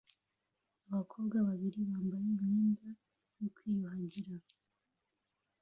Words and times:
Abakobwa 0.89 1.37
babiri 1.47 1.79
bambaye 1.89 2.25
imyenda 2.35 2.89
yo 3.41 3.47
kwiyuhagira 3.55 4.35